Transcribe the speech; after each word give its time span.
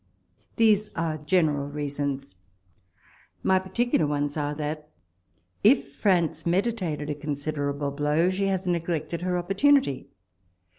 These 0.55 0.89
are 0.95 1.15
general 1.15 1.67
reasons. 1.67 2.35
My 3.43 3.59
particular 3.59 4.07
ones 4.07 4.35
are, 4.35 4.55
that, 4.55 4.89
if 5.63 5.93
France 5.95 6.43
meditated 6.43 7.11
a 7.11 7.13
consider 7.13 7.69
able 7.71 7.91
blow, 7.91 8.31
she 8.31 8.47
has 8.47 8.65
neglected 8.65 9.21
her 9.21 9.37
opportunity. 9.37 10.07